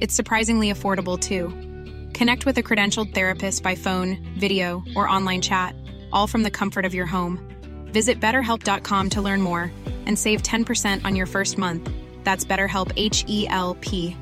[0.00, 1.48] It's surprisingly affordable too.
[2.18, 5.74] Connect with a credentialed therapist by phone, video, or online chat,
[6.12, 7.38] all from the comfort of your home.
[7.92, 9.70] Visit betterhelp.com to learn more
[10.06, 11.90] and save 10% on your first month.
[12.24, 14.16] That's BetterHelp H E L P.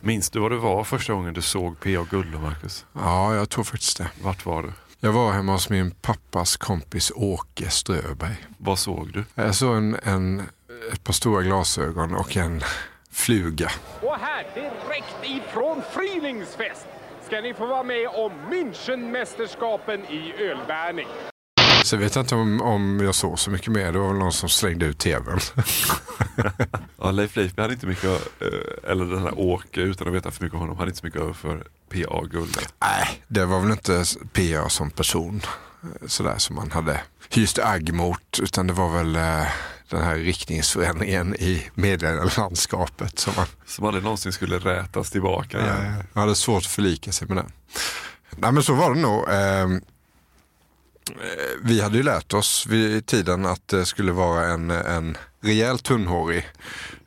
[0.00, 2.06] Minns du vad det var första gången du såg P.A.
[2.10, 2.86] Gulle, Marcus?
[2.92, 4.10] Ja, jag tror faktiskt det.
[4.22, 4.72] Vart var du?
[5.00, 8.36] Jag var hemma hos min pappas kompis Åke Ströberg.
[8.58, 9.24] Vad såg du?
[9.34, 10.42] Jag såg en, en,
[10.92, 12.62] ett par stora glasögon och en
[13.12, 13.70] fluga.
[14.00, 16.86] Och här, direkt ifrån Frühlingsfest,
[17.26, 21.06] ska ni få vara med om Münchenmästerskapen i ölbärning.
[21.84, 23.92] Så jag vet inte om, om jag såg så mycket mer.
[23.92, 25.40] Det var väl någon som slängde ut tvn.
[26.98, 30.44] Ja, Leif Leifby hade inte mycket, eh, eller den här Åke, utan att veta för
[30.44, 32.22] mycket om honom, hade inte så mycket över för P.A.
[32.30, 32.52] Gulle.
[32.80, 35.40] Nej, det var väl inte PA som person
[35.82, 37.00] eh, sådär som man hade
[37.30, 38.38] hyst agg mot.
[38.42, 39.46] Utan det var väl eh,
[39.94, 45.76] den här riktningsförändringen i medielandskapet som man Som aldrig någonsin skulle rätas tillbaka igen.
[46.14, 47.52] eh, hade svårt att förlika sig med den.
[48.30, 49.28] Nej men så var det nog.
[49.28, 49.78] Eh, eh,
[51.62, 56.46] vi hade ju lärt oss vid tiden att det skulle vara en, en rejäl tunnhårig,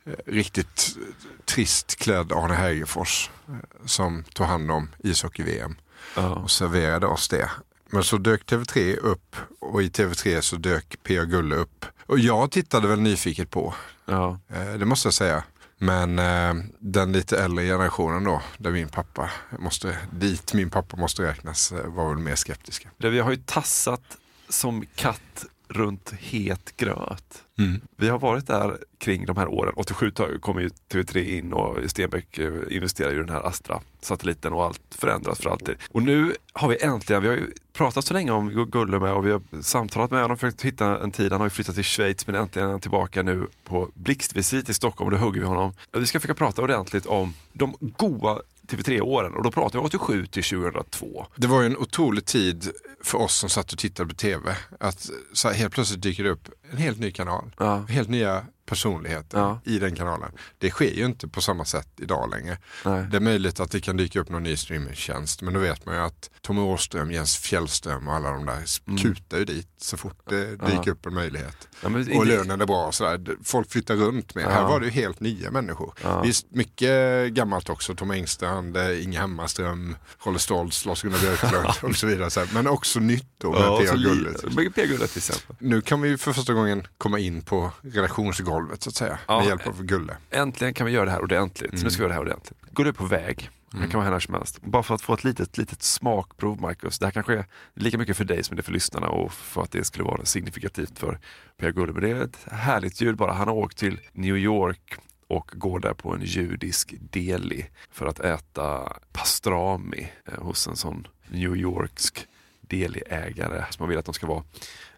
[0.06, 0.96] eh, riktigt
[1.44, 3.54] trist klädd Arne Hägerfors eh,
[3.86, 5.76] som tog hand om ishockey-VM
[6.16, 6.28] Ja.
[6.28, 7.50] och serverade oss det.
[7.90, 11.24] Men så dök TV3 upp och i TV3 så dök P.A.
[11.24, 11.84] Gulle upp.
[12.06, 13.74] Och jag tittade väl nyfiket på,
[14.06, 14.38] Ja.
[14.48, 15.44] eh, det måste jag säga.
[15.78, 21.22] Men eh, den lite äldre generationen då, där min pappa måste, dit min pappa måste
[21.22, 22.88] räknas, eh, var väl mer skeptiska.
[22.96, 24.02] Vi har ju tassat
[24.48, 27.44] som katt runt het gröt.
[27.58, 27.80] Mm.
[27.96, 29.72] Vi har varit där kring de här åren.
[29.76, 34.64] 87 tar- kom ju TV3 in och Stenbeck eh, investerade i den här Astra-satelliten och
[34.64, 35.74] allt förändras för alltid.
[35.90, 39.26] Och nu har vi äntligen, vi har ju pratat så länge om Gulle med och
[39.26, 41.32] vi har samtalat med honom och försökt hitta en tid.
[41.32, 44.74] Han har ju flyttat till Schweiz men äntligen är han tillbaka nu på blixtvisit i
[44.74, 45.72] Stockholm och då hugger vi honom.
[45.92, 48.40] Vi ska försöka prata ordentligt om de goa
[48.70, 51.26] TV3-åren och då pratar vi 87 till 2002.
[51.36, 52.70] Det var ju en otrolig tid
[53.04, 54.56] för oss som satt och tittade på tv.
[54.80, 57.50] Att så här, helt plötsligt dyker det upp en helt ny kanal.
[57.58, 57.76] Ja.
[57.76, 59.60] Helt nya personligheter Ja.
[59.64, 60.32] i den kanalen.
[60.58, 62.58] Det sker ju inte på samma sätt idag längre.
[62.84, 63.06] Nej.
[63.10, 65.42] Det är möjligt att det kan dyka upp någon ny streamingtjänst.
[65.42, 69.38] Men då vet man ju att Tommy Åström, Jens Fjällström och alla de där kutar
[69.38, 71.68] ju dit så fort det dyker upp en möjlighet.
[71.82, 73.36] Ja, men Och lönen är bra och sådär.
[73.44, 74.44] Folk flyttar runt med.
[74.44, 75.94] Här var det ju helt nya människor.
[76.22, 77.94] Visst, mycket gammalt också.
[77.94, 82.30] Tom Engstrand, eh, Inge Hammarström, Rolle Stoltz, Lars-Gunnar Björklund och så vidare.
[82.30, 82.44] Så.
[82.52, 83.94] Men också nytt då med Ja, P.A.
[83.96, 84.54] Gullet.
[84.54, 84.86] med P.A.
[84.86, 85.56] Till exempel.
[85.58, 89.18] Nu kan vi för första gången komma in på redaktionsgolvet så att säga.
[89.28, 89.38] Ja.
[89.38, 90.16] Med hjälp av Gulle.
[90.30, 91.78] Äntligen kan vi göra det här ordentligt.
[91.78, 92.58] Så nu ska vi göra det här ordentligt.
[92.70, 93.50] Gulle är på väg.
[93.70, 94.62] Det kan vara när som helst.
[94.62, 96.98] Bara för att få ett litet, litet smakprov, Marcus.
[96.98, 99.62] Det här kanske är lika mycket för dig som det är för lyssnarna och för
[99.62, 101.18] att det skulle vara signifikativt för
[101.56, 101.92] Per Gulle.
[101.92, 103.32] Men det är ett härligt ljud bara.
[103.32, 104.94] Han har åkt till New York
[105.28, 111.06] och går där på en judisk deli för att äta pastrami eh, hos en sån
[111.28, 112.26] New Yorksk
[112.68, 114.44] deliägare som man vill att de ska vara.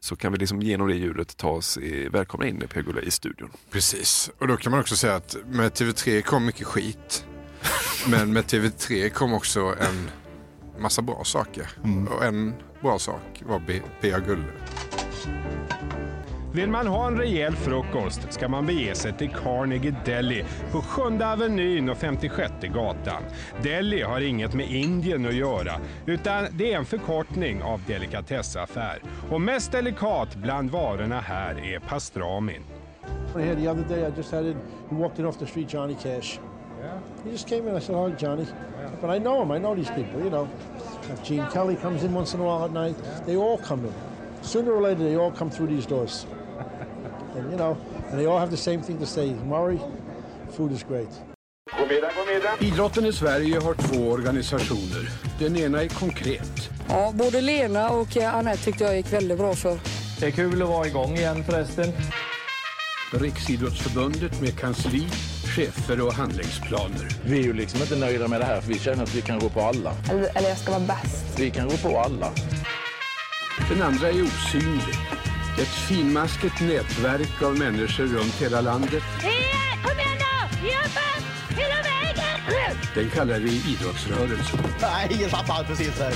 [0.00, 3.10] Så kan vi liksom genom det ljudet ta oss i, välkomna in Per Gulle i
[3.10, 3.50] studion.
[3.70, 7.24] Precis, och då kan man också säga att med TV3 kom mycket skit.
[8.06, 10.10] Men med TV3 kom också en
[10.80, 11.70] massa bra saker.
[12.10, 13.60] Och en bra sak var
[14.00, 14.18] P.A.
[14.18, 14.44] Gulle.
[16.52, 21.02] Vill man ha en rejäl frukost ska man bege sig till Carnegie Deli på 7
[21.24, 23.22] Avenyn och 56 gatan.
[23.62, 25.72] Deli har inget med Indien att göra
[26.06, 29.02] utan det är en förkortning av delikatessaffär.
[29.30, 32.62] Och mest delikat bland varorna här är pastramin.
[33.36, 34.56] Here the other day, I just had it.
[34.90, 36.38] He walked in off the street, Johnny Cash.
[36.80, 36.98] Yeah.
[37.24, 37.76] He just came in.
[37.76, 38.46] I said, "Hi, Johnny."
[39.00, 39.50] But I know him.
[39.50, 40.20] I know these people.
[40.20, 40.48] You know,
[41.24, 42.96] Gene Kelly comes in once in a while at night.
[43.26, 43.92] They all come in.
[44.42, 46.26] Sooner or later, they all come through these doors.
[47.36, 47.76] And you know,
[48.10, 49.34] and they all have the same thing to say.
[49.46, 49.78] Murray,
[50.56, 51.08] food is great.
[51.78, 52.74] God middag, god middag.
[52.74, 55.10] Idrotten i Sverige har två organisationer.
[55.38, 56.70] Den ena är konkret.
[56.88, 59.78] Ja, både Lena och eh, Anette tyckte jag gick väldigt bra för.
[60.20, 61.92] Det är kul att vara igång igen förresten.
[63.12, 65.06] Riksidrottsförbundet med kansli,
[65.56, 67.08] chefer och handlingsplaner.
[67.24, 69.38] Vi är ju liksom inte nöjda med det här för vi känner att vi kan
[69.38, 69.92] gå på alla.
[70.10, 71.38] Eller, eller jag ska vara bäst.
[71.38, 72.32] Vi kan gå på alla.
[73.70, 75.19] Den andra är osynlig.
[75.60, 79.02] Ett finmaskigt nätverk av människor runt hela landet.
[79.20, 79.30] Kom
[79.98, 80.68] igen nu!
[80.68, 81.08] Jobba!
[81.48, 82.76] Hela vägen!
[82.94, 84.60] Den kallar vi idrottsrörelsen.
[84.80, 86.14] Nej, jag tappade precis här.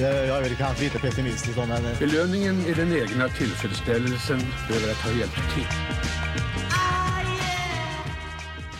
[0.00, 1.82] Jag, jag är kanske lite pessimistisk då, men...
[1.98, 5.66] Belöningen är den egna tillfredsställelsen över att ha hjälpt till.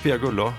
[0.03, 0.53] Pia Gullo,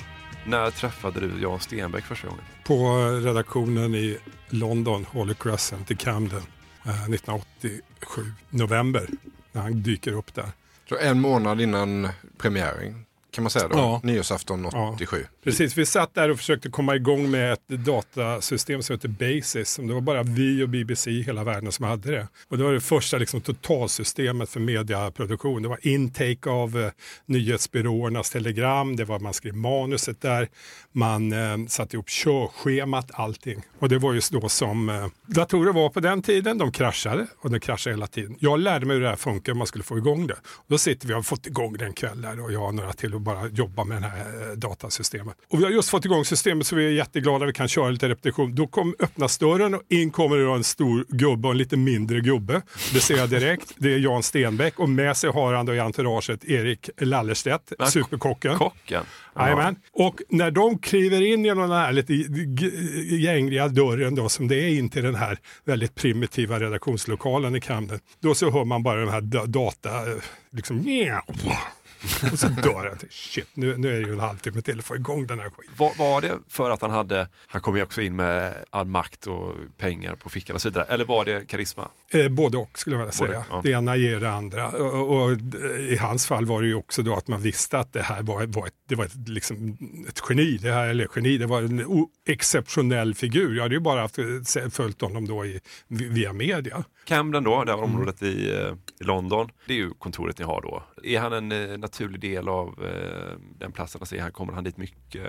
[0.45, 2.43] när träffade du Jan Stenbeck första gången?
[2.63, 4.17] På redaktionen i
[4.49, 6.41] London, Holy Crescent i Camden,
[6.85, 9.07] eh, 1987, november,
[9.55, 10.51] när han dyker upp där.
[10.89, 13.05] Så en månad innan premiären
[13.35, 13.77] kan man säga då?
[13.77, 14.01] Ja.
[14.03, 15.25] Nyårsafton 87.
[15.43, 19.79] Precis, vi satt där och försökte komma igång med ett datasystem som heter Basis.
[19.81, 22.27] Det var bara vi och BBC i hela världen som hade det.
[22.47, 25.61] Och det var det första liksom, totalsystemet för mediaproduktion.
[25.61, 26.91] Det var intake av eh,
[27.25, 30.49] nyhetsbyråernas telegram, det var man skrev manuset där,
[30.91, 33.61] man eh, satte ihop körschemat, allting.
[33.79, 36.57] Och det var ju då som eh, datorer var på den tiden.
[36.57, 38.35] De kraschade och de kraschade hela tiden.
[38.39, 40.37] Jag lärde mig hur det här funkar om man skulle få igång det.
[40.67, 43.15] Då sitter vi och har fått igång den kväll där och jag och några till
[43.15, 45.35] och bara jobba med det här eh, datasystemet.
[45.49, 48.09] Och vi har just fått igång systemet så vi är jätteglada vi kan köra lite
[48.09, 48.55] repetition.
[48.55, 51.77] Då kom, öppnas dörren och in kommer det då en stor gubbe och en lite
[51.77, 52.61] mindre gubbe.
[52.93, 53.71] Det ser jag direkt.
[53.77, 57.91] Det är Jan Stenbeck och med sig har han då i entouraget Erik Lallerstedt, Men,
[57.91, 58.55] superkocken.
[58.57, 59.03] Kocken?
[59.39, 59.75] Jajamän.
[59.91, 64.55] Och när de kliver in genom den här lite g- gängriga dörren då, som det
[64.55, 68.99] är in till den här väldigt primitiva redaktionslokalen i Camden, då så hör man bara
[68.99, 70.17] den här da- data, eh,
[70.51, 70.83] liksom
[72.31, 72.97] och så dör han.
[73.09, 75.73] Shit, nu, nu är det ju en halvtimme till att få igång den här skiten.
[75.77, 79.27] Var, var det för att han hade, han kom ju också in med all makt
[79.27, 81.87] och pengar på fickan och så vidare, eller var det karisma?
[82.09, 83.45] Eh, både och skulle jag vilja Både, säga.
[83.49, 83.61] ja.
[83.63, 84.67] Det ena ger det andra.
[84.69, 85.37] Och, och,
[85.79, 88.45] i hans fall var det ju också då att man visste att det här var,
[88.45, 89.77] var, ett, det var ett, liksom
[90.09, 90.57] ett geni.
[90.61, 93.55] Det här, eller geni, det var en exceptionell figur.
[93.55, 96.83] Jag hade ju bara haft, se- följt honom då i, via media.
[97.05, 97.91] Camden då, det här Mm.
[97.95, 100.83] området i, eh, i London, det är ju kontoret ni har då.
[101.03, 104.01] Är han en eh, naturlig del av eh, den platsen?
[104.01, 105.23] Alltså, han, kommer han dit mycket?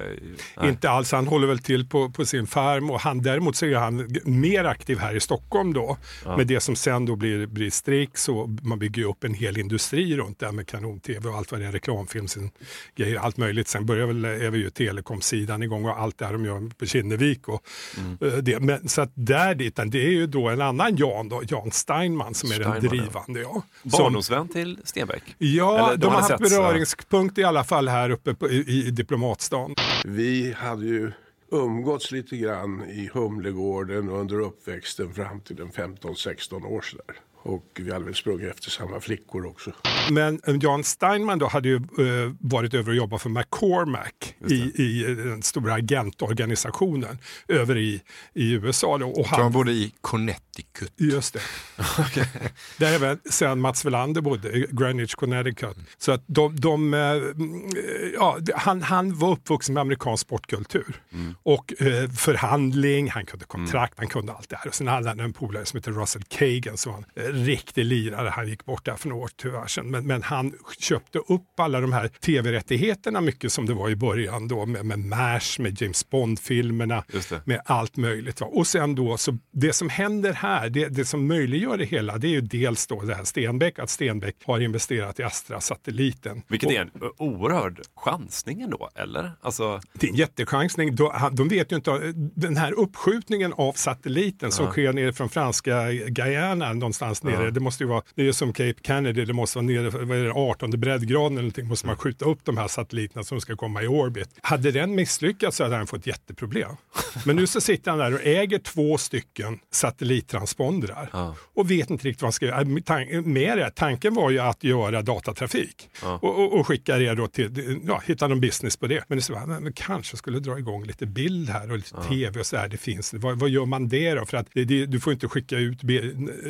[0.56, 0.68] Nej.
[0.68, 3.74] Inte alls, han håller väl till på, på sin farm och han, däremot så är
[3.74, 5.96] han mer aktiv här i Stockholm då.
[6.24, 6.36] Ja.
[6.36, 9.58] Med det som sen då blir, blir Strix och man bygger ju upp en hel
[9.58, 12.50] industri runt det här med kanon-tv och allt vad det är, reklamfilm, sin
[12.96, 13.68] grejer, allt möjligt.
[13.68, 16.86] Sen börjar väl, är vi ju telekomsidan igång och allt det här de gör på
[16.86, 17.48] Kinnevik.
[17.48, 17.62] Och,
[17.98, 18.18] Mm.
[18.20, 18.60] eh, det.
[18.60, 22.34] Men, så att där dit, det är ju då en annan Jan då, Jan Steinman
[22.34, 23.40] som är Steinman, den drivande.
[23.40, 23.62] Ja.
[23.82, 25.22] Barndomsvän till Stenbeck?
[25.38, 28.90] Ja, Eller de har hade haft beröringspunkt i alla fall här uppe på, i, i
[28.90, 29.74] Diplomatstan.
[30.04, 31.12] Vi hade ju
[31.50, 37.16] umgåtts lite grann i Humlegården under uppväxten fram till en 15-16 år sådär.
[37.46, 39.72] Och vi hade väl sprungit efter samma flickor också.
[40.10, 44.54] Men eh, Jan Steinman då hade ju eh, varit över och jobbat för McCormack i,
[44.54, 48.02] i eh, den stora agentorganisationen över i,
[48.34, 48.98] i USA.
[48.98, 50.92] Då, och Så han bodde i Connecticut.
[50.96, 51.40] Just det.
[52.78, 55.76] Där även sen Mats Welander bodde, i Greenwich, Connecticut.
[55.98, 57.70] Så att de, de, eh, mm,
[58.14, 61.02] ja, han, han var uppvuxen med amerikansk sportkultur.
[61.42, 64.68] Och eh, förhandling, han kunde kontrakt, han kunde allt det här.
[64.68, 67.84] Och sen hade han en polare som heter Russell Kagan som var en eh, riktig
[67.84, 68.28] lirare.
[68.28, 69.90] Han gick bort där för några år tyvärr sedan.
[69.90, 74.48] Men, men han köpte upp alla de här tv-rättigheterna mycket som det var i början
[74.48, 77.04] då med, med MASH, med James Bond-filmerna,
[77.44, 78.40] med allt möjligt.
[78.40, 78.46] Va?
[78.46, 82.26] Och sen då, så det som händer här, det, det som möjliggör det hela, det
[82.26, 86.42] är ju dels då det här Stenbeck, att Stenbeck har investerat i Astra-satelliten.
[86.48, 89.32] Vilket Och är en oerhörd chansning ändå, eller?
[89.40, 90.94] Alltså, det är en jättechansning.
[90.94, 95.92] De, de vet ju inte, den här uppskjutningen av satelliten som sker nere från franska
[95.92, 97.44] Guyana någonstans nere.
[97.44, 97.50] Ja.
[97.50, 100.24] Det måste ju vara, det är som Cape Kennedy, det måste vara nere, vad är
[100.24, 103.82] det, 18 breddgraden eller någonting, måste man skjuta upp de här satelliterna som ska komma
[103.82, 104.28] i orbit.
[104.42, 106.76] Hade den misslyckats så hade han fått jätteproblem.
[107.24, 112.22] Men nu så sitter han där och äger två stycken satellittranspondrar och vet inte riktigt
[112.22, 112.60] vad han ska göra.
[112.60, 117.26] Äh, Med det, tanken var ju att göra datatrafik och, och, och skicka det då
[117.28, 119.04] till, ja, hitta någon business på det.
[119.08, 122.46] Men så, bara, men, kanske skulle dra igång lite bild här och lite tv och
[122.46, 122.68] så här.
[122.68, 124.26] Det finns, vad, vad gör man det då?
[124.26, 125.94] För att det, det, du får inte skicka ut, be,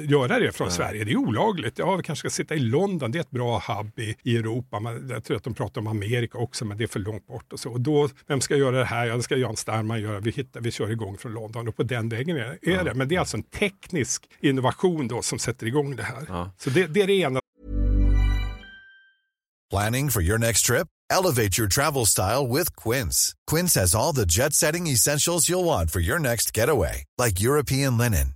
[0.08, 1.04] göra det från Sverige.
[1.04, 1.78] Det är olagligt.
[1.78, 3.10] Ja, vi kanske ska sitta i London.
[3.10, 4.80] Det är ett bra hub i, i Europa.
[4.80, 7.52] Man, jag tror att de pratar om Amerika också, men det är för långt bort
[7.52, 7.70] och så.
[7.70, 9.06] Och då, vem ska göra det här?
[9.06, 10.20] Ja, det ska Jan Starman göra.
[10.20, 12.94] Vi, hittar, vi kör igång från London och på den vägen är, är det.
[12.94, 16.50] Men det är alltså en teknisk innovation då som sätter igång det här.
[16.58, 17.40] Så det, det är det ena.
[19.70, 20.86] Planning for your next trip?
[21.10, 23.34] Elevate your travel style with Quince.
[23.46, 27.98] Quince has all the jet setting essentials you'll want for your next getaway, like European
[27.98, 28.35] linen,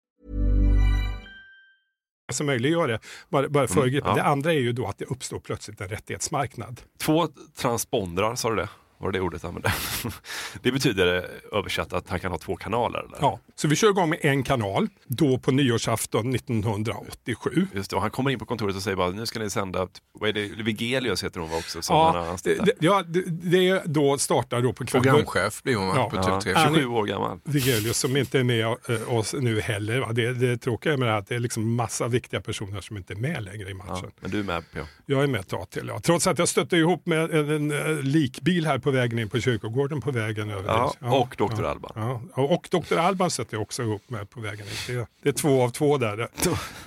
[2.31, 4.07] Som möjliggör det, bara, bara föregripa.
[4.07, 4.23] Mm, ja.
[4.23, 6.81] Det andra är ju då att det uppstår plötsligt en rättighetsmarknad.
[6.99, 8.69] Två transpondrar, sa du det?
[9.01, 9.73] Var det det ordet jag använde?
[10.61, 12.99] det betyder översatt att han kan ha två kanaler?
[12.99, 13.17] Eller?
[13.21, 17.67] Ja, så vi kör igång med en kanal, då på nyårsafton 1987.
[17.73, 19.87] Just det, och han kommer in på kontoret och säger bara nu ska ni sända,
[20.19, 21.81] vad är det, Vigelius heter hon va också?
[21.81, 25.03] Som Ja, han har det, ja det, det då startar då på kvällen.
[25.03, 26.73] Programchef blir hon va, på TV3.
[26.73, 27.39] 27 år gammal.
[27.43, 29.99] Vigelius som inte är med eh, oss nu heller.
[29.99, 30.13] Va?
[30.13, 32.97] Det, det tråkiga med det här är att det är liksom massa viktiga personer som
[32.97, 33.97] inte är med längre i matchen.
[34.03, 34.79] Ja, men du är med på.
[35.05, 35.87] Jag är med ett tag till.
[35.87, 35.99] Ja.
[35.99, 39.39] Trots att jag stötte ihop med en, en, en likbil här på vägen in på
[39.39, 40.63] kyrkogården på vägen över.
[40.67, 41.11] Ja, dit.
[41.11, 41.63] och Dr.
[41.63, 41.91] ja, Alban.
[42.35, 42.97] Ja, och Dr.
[42.97, 44.95] Alban stötte jag också ihop med på vägen in.
[44.95, 46.27] Det, det är två av två där.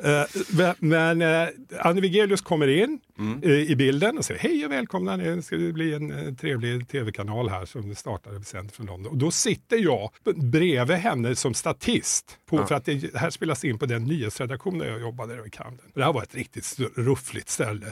[0.04, 1.48] Eh, men eh,
[1.80, 3.42] Anne Vigelius kommer in Mm.
[3.42, 7.48] eh, i bilden och säger hej och välkomna, det ska bli en eh, trevlig tv-kanal
[7.48, 9.12] här som startade sänd från London.
[9.12, 12.66] Och då sitter jag bredvid henne som statist, på, Ja.
[12.66, 15.86] för att det här spelas in på den nyhetsredaktion där jag jobbade i Camden.
[15.94, 17.86] Det här var ett riktigt ruffligt ställe.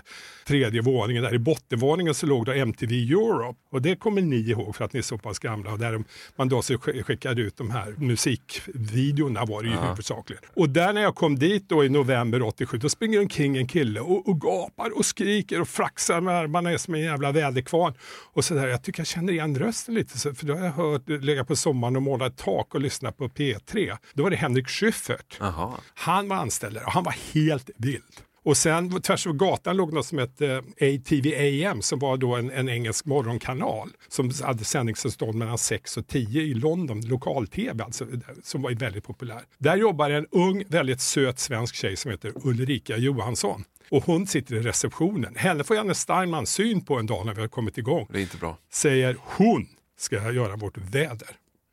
[0.47, 3.59] Tredje våningen, där i bottenvåningen så låg då MTV Europe.
[3.71, 5.73] Och det kommer ni ihåg för att ni är så pass gamla.
[5.73, 6.05] Och där
[6.37, 9.81] man då skickade ut de här musikvideorna var det ju Ja.
[9.91, 10.43] huvudsakligen.
[10.57, 14.01] Och där när jag kom dit då i november 87, då springer omkring en kille
[14.01, 17.95] och, och gapar och skriker och flaxar med armarna som en jävla väderkvarn.
[18.33, 20.73] Och så där, jag tycker jag känner igen rösten lite, så- för då har jag
[20.73, 23.97] hört lägga på sommaren och måla ett tak och lyssna på P3.
[24.15, 25.37] Då var det Henrik Schyffert.
[25.41, 25.73] Jaha.
[25.95, 28.03] Han var anställd där och han var helt vild.
[28.45, 32.51] Och sen tvärs över gatan låg något som hette ATV AM som var då en,
[32.51, 38.07] en engelsk morgonkanal som hade sändningstillstånd mellan 6 och 10 i London, lokal-tv alltså,
[38.43, 39.43] som var väldigt populär.
[39.59, 43.65] Där jobbar en ung, väldigt söt svensk tjej som heter Ulrika Johansson.
[43.91, 45.35] Och hon sitter i receptionen.
[45.37, 48.07] Henne får Janne Steinman syn på en dag när vi har kommit igång.
[48.13, 48.59] Det är inte bra.
[48.73, 49.67] Säger hon
[49.99, 51.29] ska göra vårt väder.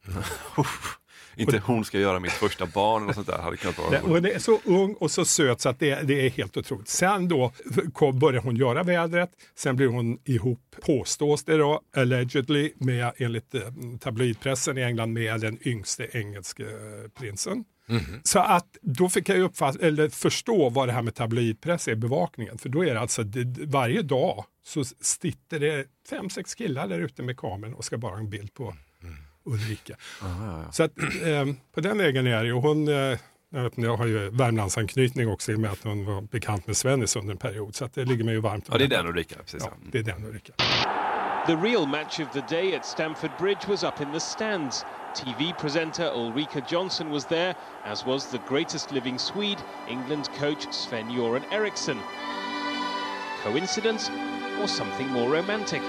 [1.40, 3.38] Inte hon ska göra mitt första barn eller sånt där.
[3.38, 6.02] Hade kunnat vara Det, och det är så ung och så söt så att det,
[6.08, 6.88] det är helt otroligt.
[6.88, 7.52] Sen då
[7.94, 9.30] kom, börjar hon göra vädret.
[9.56, 13.62] Sen blir hon ihop, påstås det då, allegedly, med, enligt eh,
[14.00, 17.64] tabloidpressen i England med den yngste engelske eh, prinsen.
[18.24, 22.58] Så att då fick jag uppfatt- eller förstå vad det här med tabloidpress är, bevakningen.
[22.58, 27.00] För då är det alltså det, varje dag så sitter det fem, sex killar där
[27.00, 28.76] ute med kameran och ska bara ha en bild på
[29.44, 29.96] Ulrika.
[30.72, 32.54] Så att, eh, på den vägen är det ju.
[32.54, 32.94] Hon, eh,
[33.50, 36.68] jag, vet, inte, jag har ju Värmlandsanknytning också i och med att hon var bekant
[36.68, 37.76] med Svennis under en period.
[37.76, 39.36] Så att det ligger mig ju varmt om Ja, det är den Ulrika.
[39.36, 39.64] Precis.
[39.64, 40.54] Ja, det är den Ulrika.
[41.48, 44.86] The real match of the day at Stamford Bridge was up in the stands.
[45.16, 51.44] TV presenter Ulrika Johnson was there, as was the greatest living Swede, England coach Sven-Göran
[51.52, 52.00] Eriksson.
[53.44, 54.12] Coincidence
[54.62, 55.82] or something more romantic?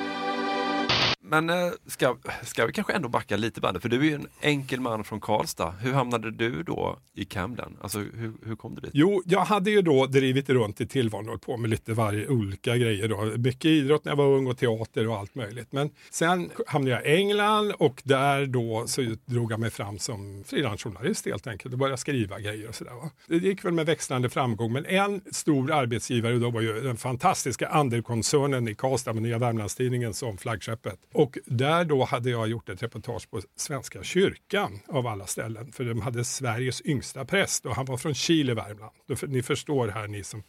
[1.31, 3.83] Men eh, ska, ska vi kanske ändå backa lite bandet?
[3.83, 5.71] För du är ju en enkel man från Karlstad.
[5.71, 7.77] Hur hamnade du då i Camden?
[7.81, 8.91] Alltså hur, hur kom du dit?
[8.95, 12.29] Jo, jag hade ju då drivit runt i tillvaron och hållit på med lite varje
[12.29, 13.09] olika grejer.
[13.09, 13.25] Då.
[13.39, 15.73] Mycket idrott när jag var ung och teater och allt möjligt.
[15.73, 20.45] Men sen hamnade jag i England och där då så drog jag mig fram som
[20.47, 22.93] frilansjournalist helt enkelt och började skriva grejer och sådär.
[23.27, 27.69] Det gick väl med växlande framgång, men en stor arbetsgivare då var ju den fantastiska
[27.69, 30.99] Anderkoncernen i Karlstad med Nya Värmlandstidningen som flaggskeppet.
[31.21, 35.73] Och där då hade jag gjort ett reportage på Svenska kyrkan av alla ställen.
[35.73, 38.93] För de hade Sveriges yngsta präst och han var från Chile, Värmland.
[39.29, 40.43] Ni förstår här ni som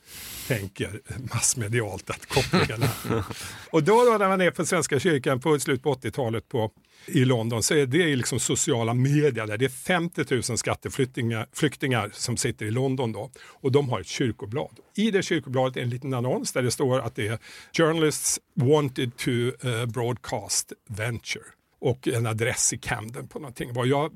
[0.47, 1.01] tänker
[1.33, 3.23] massmedialt att kopplingen är.
[3.71, 6.71] och då, då när man är på Svenska kyrkan på slut på 80-talet på
[7.05, 12.09] i London så är det liksom sociala medier där det är 50 000 skatteflyktingar flyktingar
[12.13, 14.79] som sitter i London då och de har ett kyrkoblad.
[14.95, 17.39] I det kyrkobladet är en liten annons där det står att det är
[17.73, 19.31] journalists wanted to
[19.67, 21.43] eh, broadcast venture
[21.81, 23.71] och en adress i Camden på någonting.
[23.85, 24.11] Jag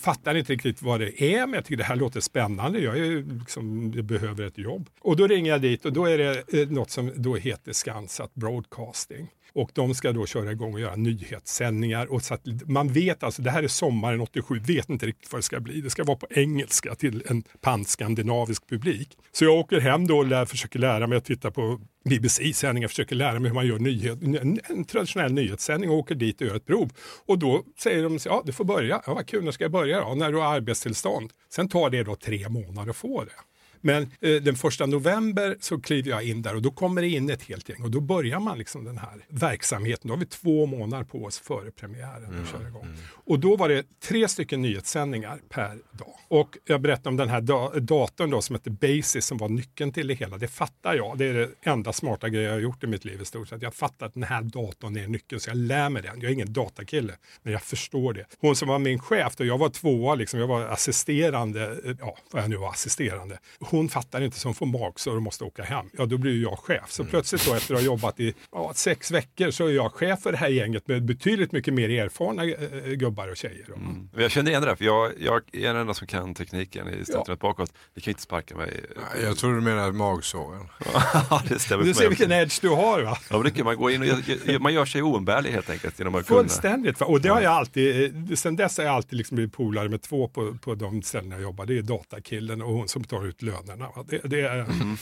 [0.00, 2.80] fattar inte riktigt vad det är men jag tycker det här låter spännande.
[2.80, 4.90] Jag, är liksom, jag behöver ett jobb.
[5.00, 8.34] Och då ringer jag dit och då är det eh, något som då heter Skansat
[8.34, 9.28] Broadcasting.
[9.52, 12.06] Och de ska då köra igång och göra nyhetssändningar.
[12.06, 15.38] Och så att man vet alltså, det här är sommaren 87, vet inte riktigt vad
[15.38, 15.80] det ska bli.
[15.80, 19.08] Det ska vara på engelska till en panskandinavisk publik.
[19.32, 23.16] Så jag åker hem då och lär, försöker lära mig att titta på BBC-sändningar, försöker
[23.16, 26.56] lära mig hur man gör nyhet, en, en traditionell nyhetssändning och åker dit och gör
[26.56, 26.90] ett prov.
[27.26, 29.02] Och då säger de, ja du får börja.
[29.06, 30.14] Ja vad kul, när ska jag börja då?
[30.14, 31.32] När du har arbetstillstånd.
[31.52, 33.32] Sen tar det då tre månader att få det.
[33.80, 37.30] Men eh, den första november så kliver jag in där och då kommer det in
[37.30, 40.08] ett helt gäng och då börjar man liksom den här verksamheten.
[40.08, 42.86] Då har vi två månader på oss före premiären att köra igång.
[43.24, 46.14] Och då var det tre stycken nyhetssändningar per dag.
[46.28, 49.92] Och jag berättade om den här da datorn då som heter Basis som var nyckeln
[49.92, 50.38] till det hela.
[50.38, 51.18] Det fattar jag.
[51.18, 53.62] Det är det enda smarta grejen jag har gjort i mitt liv i stort sett.
[53.62, 56.20] Jag fattar att den här datorn är nyckeln så jag lär mig den.
[56.20, 57.12] Jag är ingen datakille
[57.42, 58.26] men jag förstår det.
[58.38, 62.18] Hon som var min chef då, jag var tvåa liksom, jag var assisterande, eh, ja
[62.30, 63.38] vad jag nu var assisterande.
[63.70, 65.86] Hon fattar inte som får magsår och måste åka hem.
[65.98, 66.90] Ja då blir ju jag chef.
[66.92, 70.20] Så plötsligt då efter att ha jobbat i ja, sex veckor så är jag chef
[70.22, 73.66] för det här gänget med betydligt mycket mer erfarna eh, gubbar och tjejer.
[73.76, 74.08] Mm.
[74.16, 77.04] Jag känner igen det där, för jag, jag är den enda som kan tekniken i
[77.04, 77.72] stationen bakåt.
[77.94, 78.80] Ni kan inte sparka mig.
[79.22, 80.68] Jag tror du menar magsåren.
[81.30, 83.18] ja, det stämmer Du ser mig vilken edge du har va?
[83.30, 86.14] Ja, det kan man gå in och gör- man gör sig oumbärlig helt enkelt genom
[86.14, 86.40] att kunna.
[86.40, 87.00] Fullständigt.
[87.00, 87.06] va?
[87.06, 90.02] Och det har jag alltid, eh, sen dess har jag alltid liksom blivit polare med
[90.02, 91.66] två på, på de ställen jag jobbar.
[91.66, 93.59] Det är datakillen och hon som tar ut lönerna.
[93.66, 94.04] Va?
[94.08, 94.56] Det, det är,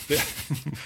[0.09, 0.21] det.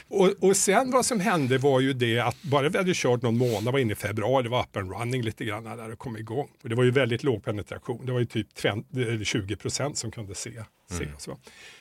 [0.08, 3.38] Och, och sen vad som hände var ju det att bara vi hade kört någon
[3.38, 6.16] månad, var inne i februari, det var up and running lite grann där och kom
[6.16, 6.48] igång.
[6.62, 8.06] Och det var ju väldigt låg penetration.
[8.06, 10.62] Det var ju typ 50 eller 20 procent som kunde se.
[10.90, 11.38] se så.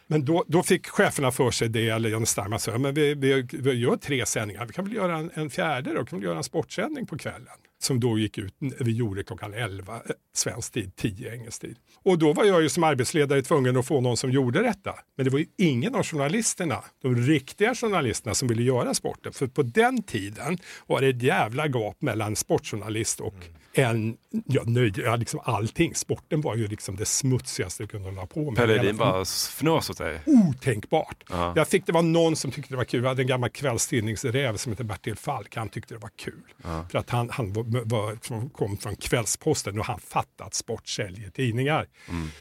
[0.07, 3.47] Men då, då fick cheferna för sig det, eller Jan Starman sa, men vi, vi,
[3.51, 6.37] vi gör tre sändningar, vi kan väl göra en, en fjärde då, kan vi göra
[6.37, 7.47] en sportsändning på kvällen?
[7.81, 9.99] Som då gick ut, vi gjorde klockan 11 eh,
[10.35, 11.75] svensk tid, 10 engelsk tid.
[12.03, 14.95] Och då var jag ju som arbetsledare tvungen att få någon som gjorde detta.
[15.17, 19.33] Men det var ju ingen av journalisterna, de riktiga journalisterna som ville göra sporten.
[19.33, 23.35] För på den tiden var det ett jävla gap mellan sportjournalist och
[23.73, 25.95] en, ja, nöjd, ja liksom allting.
[25.95, 28.55] Sporten var ju liksom det smutsigaste du kunde hålla på med.
[28.55, 30.19] Pelle Edin bara fnös åt dig.
[30.25, 31.23] otänkbart.
[31.29, 31.53] Ja.
[31.55, 33.01] Jag fick det var någon som tyckte det var kul.
[33.01, 35.55] Vi hade en gammal kvällstidningsräv som heter Bertil Falk.
[35.55, 36.41] Han tyckte det var kul.
[36.63, 36.85] Ja.
[36.91, 40.87] För att han, han var- var, som kom från Kvällsposten och han fattade att sport
[40.87, 41.87] säljer tidningar.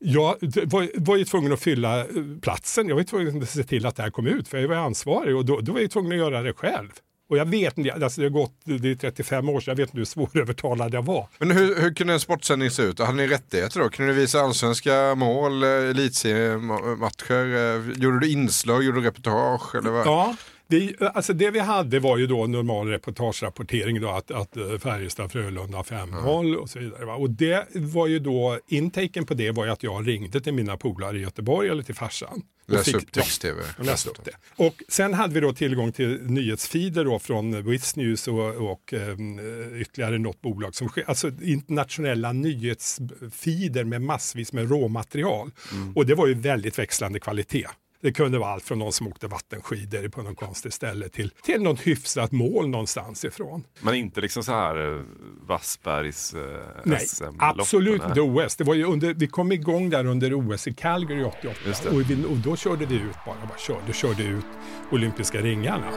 [0.00, 2.06] Jag var, var ju tvungen att fylla eh,
[2.42, 4.76] platsen, jag var tvungen att se till att det här kom ut för jag var
[4.76, 6.88] ansvarig och då, då var jag tvungen att göra det själv.
[7.30, 9.88] Och jag vet inte, alltså det har gått, det är 35 år sedan, jag vet
[9.88, 11.28] inte hur svårövertalad jag var.
[11.38, 12.98] Men hur, hur kunde en sportsändning se ut?
[12.98, 13.88] Hade ni rättigheter då?
[13.88, 17.54] Kunde ni visa allsvenska mål, eh, elitseriematcher?
[17.90, 19.74] eh, Gjorde du inslag, gjorde du reportage?
[19.74, 20.06] Eller vad?
[20.06, 20.36] Ja,
[20.70, 25.32] vi, alltså det vi hade var ju då normal reportagerapportering då att, att eh, Färjestad,
[25.32, 27.04] Frölunda 5-0 och så vidare.
[27.04, 27.14] Va?
[27.14, 30.76] Och det var ju då, intaken på det var ju att jag ringde till mina
[30.76, 32.42] polare i Göteborg eller till farsan.
[32.66, 33.60] Läs fick- upp text-tv.
[33.78, 34.64] Ja, läste upp det.
[34.64, 39.80] Och sen hade vi då tillgång till nyhetsfeeder då från Wiz News och, och eh,
[39.80, 45.50] ytterligare något bolag som alltså internationella nyhetsfeeder med massvis med råmaterial.
[45.94, 47.66] Och det var ju väldigt växlande kvalitet.
[48.02, 51.62] Det kunde vara allt från någon som åkte vattenskidor på någon konstigt ställe till, till
[51.62, 53.64] något hyfsat mål någonstans ifrån.
[53.80, 55.02] Men inte liksom så här eh,
[55.46, 56.40] Wassbergs eh,
[56.84, 57.06] Nej,
[57.38, 58.56] absolut inte OS.
[58.56, 61.90] Det var ju under, vi kom igång där under OS i Calgary 88 Just det.
[61.90, 64.46] och, vi, och då körde vi ut bara, bara körde, körde ut
[64.90, 65.92] olympiska ringarna.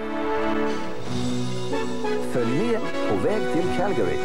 [2.33, 4.17] Följ med på väg till Calgary.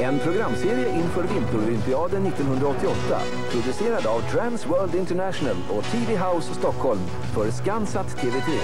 [0.00, 7.00] En programserie inför vinterolympiaden 1988 producerad av Trans World International och TV House Stockholm
[7.34, 8.58] för Skansat TV3.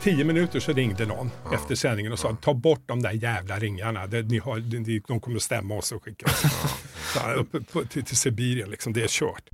[0.00, 4.06] tio minuter så ringde någon efter sändningen och sa ta bort de där jävla ringarna.
[4.06, 6.40] Det, ni har, de, de kommer att stämma oss och skicka oss
[7.14, 8.70] så här, upp på, till, till Sibirien.
[8.70, 8.92] Liksom.
[8.92, 9.50] Det är kört.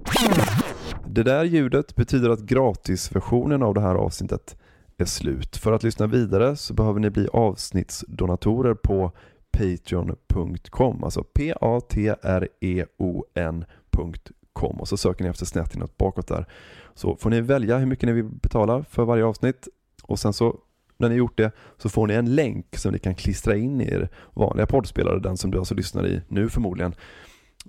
[1.07, 4.57] Det där ljudet betyder att gratisversionen av det här avsnittet
[4.99, 5.57] är slut.
[5.57, 9.13] För att lyssna vidare så behöver ni bli avsnittsdonatorer på
[9.59, 12.01] patreon.com, alltså p-a-t-r-e-o-n.com
[14.81, 16.47] och så söker ni efter snett inåt bakåt där.
[16.95, 19.69] Så får ni välja hur mycket ni vill betala för varje avsnitt
[20.03, 20.59] och sen så
[20.97, 23.85] när ni gjort det så får ni en länk som ni kan klistra in i
[23.85, 26.95] er vanliga poddspelare, den som du alltså lyssnar i nu förmodligen.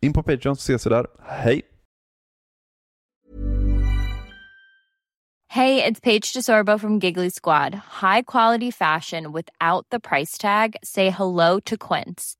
[0.00, 1.06] In på Patreon så ses vi där.
[1.26, 1.62] Hej!
[5.52, 7.74] Hej, det är Paige DeSorbo från Giggly Squad.
[7.74, 10.76] High quality fashion without the price tag.
[10.82, 12.39] Say hello to Quince.